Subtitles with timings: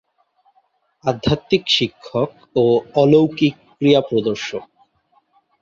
[1.05, 2.29] আধ্যাত্মিক শিক্ষক
[2.55, 2.63] ও
[2.95, 4.65] অলৌকিক ক্রিয়াপ্রদর্শক।